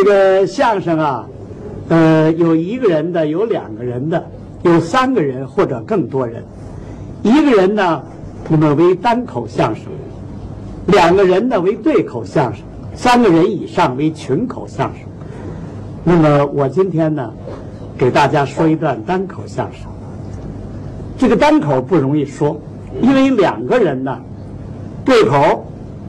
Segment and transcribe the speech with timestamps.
[0.00, 1.26] 这个相声啊，
[1.88, 4.24] 呃，有一个人的，有两个人的，
[4.62, 6.44] 有三个人或者更多人。
[7.24, 8.00] 一个人呢，
[8.48, 9.86] 那么为单口相声；
[10.86, 12.62] 两个人呢为对口相声；
[12.94, 15.00] 三个人以上为群口相声。
[16.04, 17.32] 那么我今天呢，
[17.98, 19.90] 给大家说一段单口相声。
[21.18, 22.56] 这个单口不容易说，
[23.02, 24.16] 因为两个人呢，
[25.04, 25.66] 对口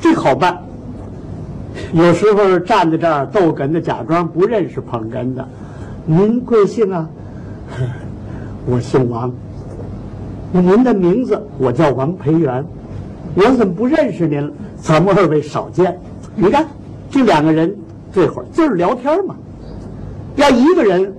[0.00, 0.56] 最好办。
[1.92, 5.46] 有时候站在这儿逗哏的，假装不认识捧哏的。
[6.04, 7.08] 您贵姓啊？
[8.66, 9.32] 我姓王。
[10.52, 12.64] 您的名字我叫王培元。
[13.34, 14.52] 我怎么不认识您了？
[14.76, 15.98] 咱们二位少见。
[16.34, 16.66] 你看，
[17.10, 17.74] 这两个人
[18.12, 19.34] 这会儿就是聊天嘛。
[20.36, 21.12] 要一个人，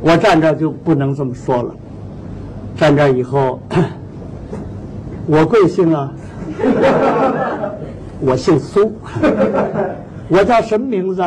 [0.00, 1.74] 我站这儿就不能这么说了。
[2.76, 3.60] 站这儿以后，
[5.26, 6.12] 我贵姓啊？
[8.20, 8.92] 我姓苏。
[10.28, 11.22] 我叫什么名字？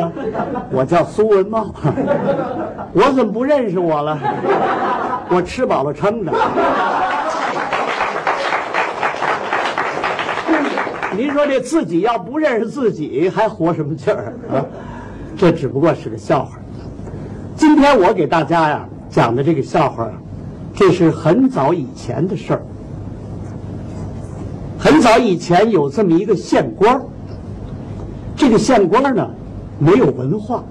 [0.70, 1.74] 我叫苏文茂。
[2.92, 4.18] 我怎么不认识我了？
[5.30, 6.32] 我吃饱了撑的。
[11.16, 14.64] 您说这自己要不认识自己，还活什么劲儿啊？
[15.36, 16.58] 这只不过是个笑话。
[17.56, 20.10] 今天我给大家呀讲的这个笑话，
[20.74, 22.62] 这是很早以前的事儿。
[24.80, 27.02] 很早以前有这么一个县官儿。
[28.34, 29.28] 这个县官儿呢，
[29.78, 30.64] 没有文化。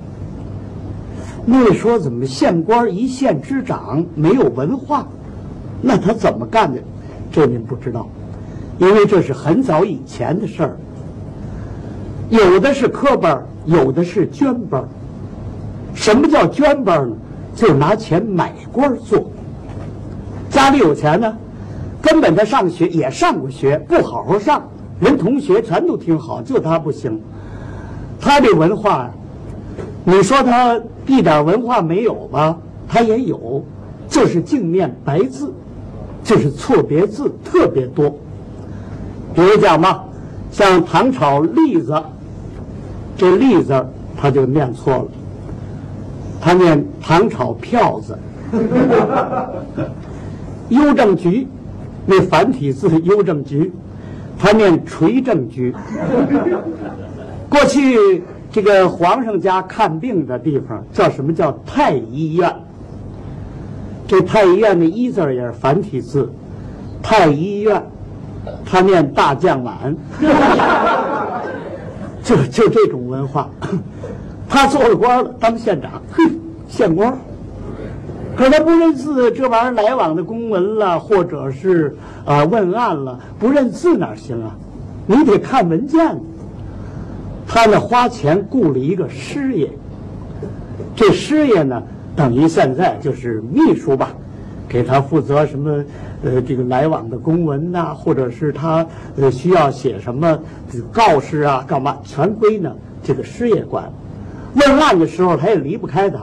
[1.45, 5.07] 那说怎么县官一县之长没有文化？
[5.79, 6.81] 那他怎么干的？
[7.31, 8.09] 这您不知道，
[8.79, 10.77] 因为这是很早以前的事儿。
[12.31, 14.83] 有的是科班，有的是捐班。
[15.93, 17.15] 什么叫捐班呢？
[17.55, 19.29] 就是拿钱买官做。
[20.49, 21.37] 家里有钱呢，
[22.01, 24.63] 根本他上学也上过学，不好好上，
[24.99, 27.21] 人同学全都挺好，就他不行。
[28.21, 29.09] 他这文化，
[30.03, 32.57] 你说他一点文化没有吧？
[32.87, 33.63] 他也有，
[34.07, 35.53] 就是镜面白字，
[36.23, 38.09] 就是错别字特别多。
[39.33, 40.03] 比如讲吧，
[40.51, 42.01] 像唐朝栗子，
[43.15, 43.85] 这栗字
[44.17, 45.07] 他就念错了，
[46.41, 48.17] 他念唐朝票子。
[50.69, 51.47] 邮政局
[52.05, 53.71] 那繁体字邮政局，
[54.37, 55.73] 他念垂政局。
[57.49, 62.53] 过去这个皇上家看病的地方叫什么叫太医院？
[64.07, 66.31] 这太医院的“医”字也是繁体字，
[67.03, 67.79] 太医院，
[68.65, 69.95] 他念大将满，
[72.23, 73.47] 就就这种文化。
[74.47, 76.01] 他做了官了，当县长，
[76.67, 77.15] 县官。
[78.39, 84.55] 可他不认字，这玩意儿来往的公文了，或者是啊问案了，不认字哪行啊？
[85.05, 86.17] 你得看文件。
[87.45, 89.69] 他呢花钱雇了一个师爷，
[90.95, 91.83] 这师爷呢
[92.15, 94.13] 等于现在就是秘书吧，
[94.69, 95.83] 给他负责什么
[96.23, 100.39] 呃这个来往的公文呐，或者是他呃需要写什么
[100.93, 102.73] 告示啊，干嘛全归呢
[103.03, 103.91] 这个师爷管。
[104.55, 106.19] 问案的时候他也离不开他，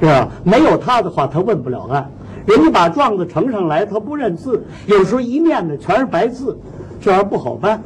[0.00, 0.28] 是吧？
[0.44, 2.10] 没有他的话他问不了案。
[2.46, 6.56] 人家把状子呈上来，他不认字，有时候一念呢全是白字，
[7.00, 7.82] 这玩意儿不好办。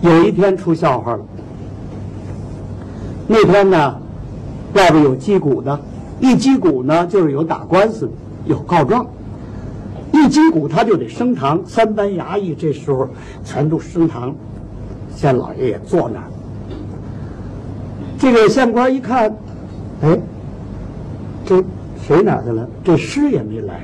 [0.00, 1.20] 有一天出笑话了。
[3.26, 3.96] 那天呢，
[4.74, 5.78] 外边有击鼓的，
[6.18, 8.10] 一击鼓呢就是有打官司，
[8.46, 9.06] 有告状。
[10.10, 13.06] 一击鼓他就得升堂，三班衙役这时候
[13.44, 14.34] 全都升堂，
[15.14, 16.26] 县老爷也坐那儿。
[18.18, 19.32] 这个县官一看，
[20.02, 20.18] 哎，
[21.48, 21.64] 这
[22.06, 22.68] 谁哪去了？
[22.84, 23.80] 这师爷没来。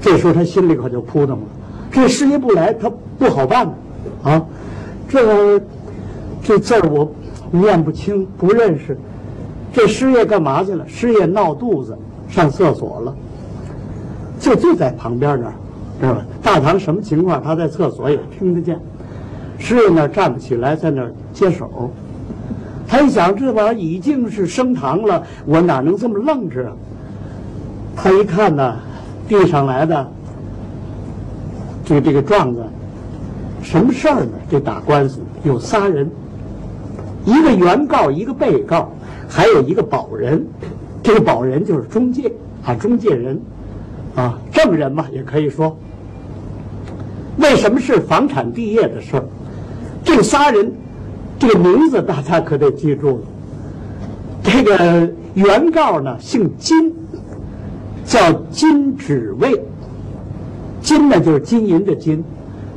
[0.00, 1.44] 这时候他心里可就扑腾了，
[1.92, 3.68] 这师爷不来，他不好办
[4.22, 4.42] 啊。
[5.06, 5.60] 这
[6.42, 7.12] 这字儿我。
[7.52, 8.96] 念不清，不认识，
[9.72, 10.86] 这师爷干嘛去了？
[10.86, 11.98] 师爷闹肚子，
[12.28, 13.12] 上厕所了，
[14.38, 15.52] 就就在旁边那儿，
[16.00, 16.24] 知道吧？
[16.40, 17.42] 大堂什么情况？
[17.42, 18.78] 他在厕所也听得见。
[19.58, 21.90] 师爷那站不起来，在那儿接手。
[23.10, 26.72] 想，这玩意儿已经是升堂了，我哪能这么愣着啊？
[27.96, 28.76] 他一看呢，
[29.28, 30.10] 递上来的
[31.84, 32.64] 这个这个状子，
[33.62, 34.30] 什么事儿呢？
[34.48, 36.08] 这打官司有仨人。
[37.26, 38.90] 一个原告，一个被告，
[39.28, 40.46] 还有一个保人。
[41.02, 42.32] 这个保人就是中介
[42.64, 43.38] 啊，中介人
[44.14, 45.76] 啊，证人嘛，也可以说。
[47.36, 49.24] 为什么是房产地业的事儿？
[50.02, 50.72] 这仨人，
[51.40, 53.22] 这个名字大家可得记住了。
[54.42, 56.92] 这个原告呢，姓金，
[58.04, 59.58] 叫金止卫。
[60.82, 62.22] 金呢，就是金银的金；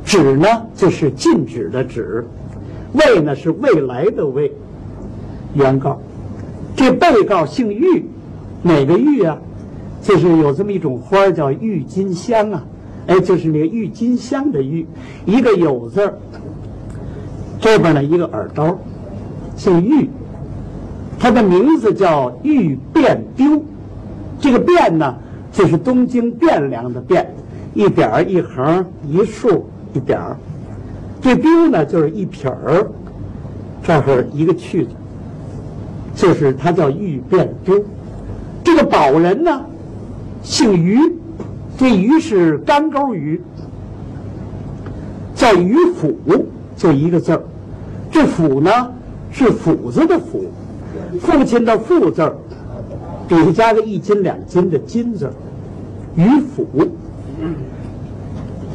[0.02, 2.26] 止呢，就是禁止的止。
[2.94, 4.50] 未呢是未来的未，
[5.52, 6.00] 原告，
[6.74, 8.06] 这被告姓玉，
[8.62, 9.36] 哪个玉啊？
[10.00, 12.64] 就是有这么一种花叫郁金香啊，
[13.08, 14.86] 哎，就是那个郁金香的郁，
[15.26, 16.18] 一个有字儿，
[17.64, 18.78] 这边呢一个耳刀，
[19.56, 20.10] 姓玉，
[21.18, 23.62] 他的名字叫玉变丢，
[24.38, 25.14] 这个变呢
[25.50, 27.24] 就是东京汴梁的汴，
[27.72, 29.64] 一点儿一横一竖
[29.94, 30.36] 一点儿，
[31.22, 32.86] 这丢呢就是一撇儿，
[33.82, 34.90] 这儿一个去字。
[36.14, 37.82] 就是他叫玉变丢，
[38.62, 39.64] 这个保人呢，
[40.42, 40.98] 姓于，
[41.78, 43.40] 这于是干钩鱼，
[45.34, 46.14] 叫于府，
[46.84, 47.40] 就一个字儿。
[48.10, 48.70] 这府呢
[49.32, 50.44] 是斧子的斧，
[51.18, 52.36] 父亲的父字儿，
[53.26, 55.32] 底下加个一斤两斤的斤字儿，
[56.14, 56.66] 于府。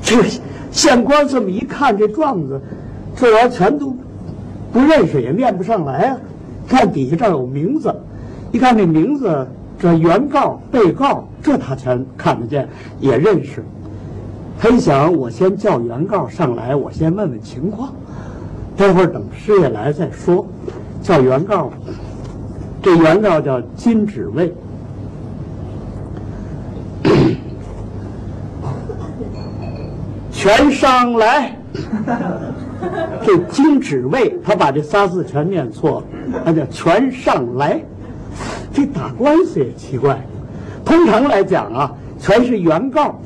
[0.02, 0.24] 这
[0.72, 2.60] 县官这么一看，这状子，
[3.16, 3.96] 这玩意儿全都
[4.74, 6.18] 不认识，也念不上来啊。
[6.68, 7.94] 看底下这儿有名字，
[8.52, 9.48] 一看这名字，
[9.78, 12.68] 这原告、被告，这他全看得见，
[13.00, 13.64] 也认识。
[14.60, 17.94] 他一想，我先叫原告上来，我先问问情况，
[18.80, 20.48] 待会儿等师爷来再说。
[21.02, 21.70] 叫原告，
[22.82, 24.54] 这原告叫金指卫，
[30.32, 31.54] 全上来。
[33.26, 36.00] 这金指卫，他把这仨字全念错
[36.32, 37.82] 了，他叫全上来。
[38.72, 40.22] 这打官司也奇怪，
[40.86, 43.20] 通常来讲啊，全是原告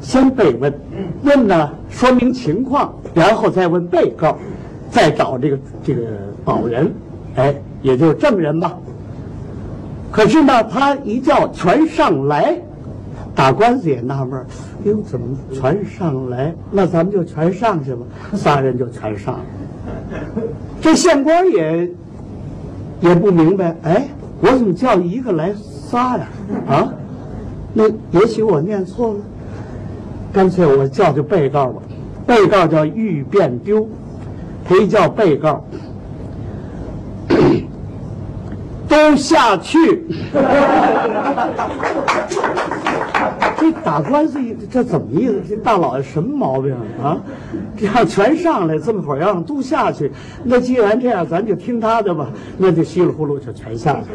[0.00, 0.72] 先被问，
[1.22, 4.36] 问呢说明情况，然后再问被告，
[4.90, 6.02] 再找这个这个
[6.44, 6.92] 保人，
[7.36, 8.76] 哎，也就是证人吧。
[10.10, 12.60] 可是呢，他一叫全上来。
[13.36, 14.46] 打官司也纳闷儿，
[14.84, 16.54] 哎呦，怎么全上来？
[16.70, 18.06] 那咱们就全上去吧。
[18.34, 19.40] 仨人就全上了。
[20.80, 21.90] 这县官也
[23.00, 24.06] 也不明白，哎，
[24.40, 26.28] 我怎么叫一个来仨呀？
[26.68, 26.92] 啊，
[27.72, 29.20] 那也许我念错了。
[30.32, 31.82] 干脆我叫就被告吧。
[32.26, 33.88] 被告叫玉变丢，
[34.64, 35.64] 他一叫被告，
[38.88, 40.06] 都下去。
[43.56, 44.38] 这打官司，
[44.70, 45.40] 这怎么意思？
[45.48, 47.16] 这大老爷什么毛病啊？
[47.76, 50.12] 这样全上来，这么会儿让都下去。
[50.42, 52.28] 那既然这样，咱就听他的吧。
[52.58, 54.08] 那就稀里糊涂就全下去。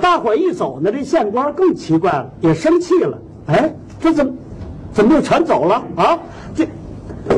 [0.00, 3.18] 大伙一走呢，这县官更奇怪了，也生气了。
[3.46, 4.32] 哎，这怎么
[4.92, 6.16] 怎么就全走了啊？
[6.54, 6.64] 这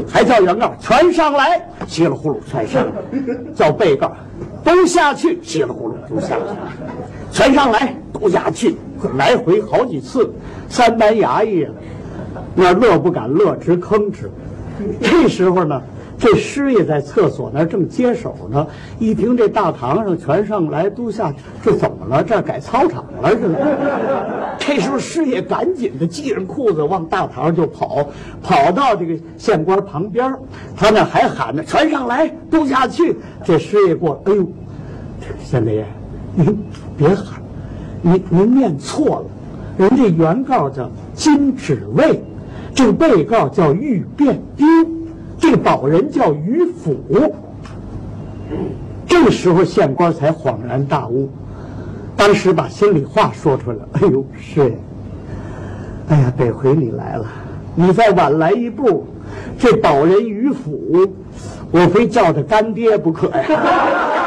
[0.08, 2.92] 还叫原告全上来，稀里糊涂全上来；
[3.54, 4.12] 叫被告
[4.64, 6.42] 都下去，稀里糊涂都下去，
[7.30, 8.76] 全上来都下去。
[9.16, 10.30] 来回好几次，
[10.68, 11.66] 三班衙役
[12.54, 14.26] 那乐不敢乐，直吭哧。
[15.00, 15.80] 这时候呢，
[16.20, 18.66] 这师爷在厕所那儿正接手呢，
[18.98, 21.32] 一听这大堂上全上来都下，
[21.62, 22.22] 这怎么了？
[22.22, 24.56] 这改操场了似的。
[24.60, 28.06] 这时候师爷赶紧的系上裤子往大堂就跑，
[28.42, 30.30] 跑到这个县官旁边，
[30.76, 33.16] 他那还喊呢全上来都下去。
[33.42, 34.46] 这师爷过，哎呦，
[35.42, 35.86] 县太爷，
[36.34, 36.62] 您
[36.98, 37.40] 别喊。
[38.02, 39.26] 您您念错了，
[39.78, 42.22] 人家原告叫金指卫，
[42.74, 44.66] 这个被告叫玉变丁，
[45.50, 47.34] 这保人叫于府。
[49.04, 51.28] 这时候县官才恍然大悟，
[52.16, 53.78] 当时把心里话说出来。
[53.98, 54.72] 哎呦，是，
[56.08, 57.26] 哎呀，得亏你来了，
[57.74, 59.04] 你再晚来一步，
[59.58, 61.08] 这保人于府，
[61.72, 64.19] 我非叫他干爹不可呀。